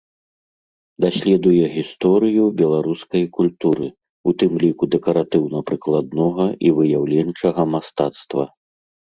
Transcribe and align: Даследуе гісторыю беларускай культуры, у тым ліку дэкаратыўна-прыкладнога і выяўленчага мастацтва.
Даследуе 1.03 1.65
гісторыю 1.75 2.43
беларускай 2.61 3.23
культуры, 3.37 3.87
у 4.31 4.35
тым 4.45 4.57
ліку 4.65 4.83
дэкаратыўна-прыкладнога 4.97 6.45
і 6.67 6.75
выяўленчага 6.79 7.61
мастацтва. 7.77 8.43